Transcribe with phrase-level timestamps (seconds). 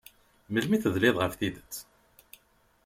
[0.51, 1.73] Melmi tedliḍ ɣef tidet?